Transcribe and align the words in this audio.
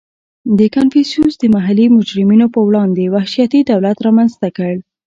•کنفوسیوس 0.75 1.33
د 1.39 1.43
محلي 1.55 1.85
مجرمینو 1.97 2.47
په 2.55 2.59
وړاندې 2.67 3.11
وحشتي 3.15 3.59
دولت 3.71 3.97
رامنځته 4.07 4.47
کړ. 4.57 4.73